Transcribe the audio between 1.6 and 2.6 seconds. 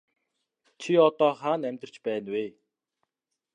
амьдарч байна вэ?